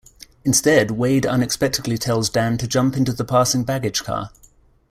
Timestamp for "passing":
3.23-3.63